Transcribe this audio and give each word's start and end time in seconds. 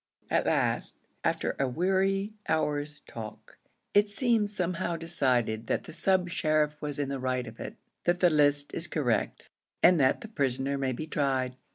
At 0.31 0.47
last, 0.47 0.95
after 1.23 1.55
a 1.59 1.67
weary 1.69 2.33
hour's 2.49 3.01
talk, 3.01 3.59
it 3.93 4.09
seems 4.09 4.51
somehow 4.51 4.95
decided 4.95 5.67
that 5.67 5.83
the 5.83 5.93
sub 5.93 6.31
sheriff 6.31 6.75
was 6.81 6.97
in 6.97 7.09
the 7.09 7.19
right 7.19 7.45
of 7.45 7.59
it 7.59 7.75
that 8.05 8.19
the 8.19 8.31
list 8.31 8.73
is 8.73 8.87
correct, 8.87 9.47
and 9.83 9.99
that 9.99 10.21
the 10.21 10.27
prisoner 10.27 10.75
may 10.75 10.91
be 10.93 11.05
tried. 11.05 11.55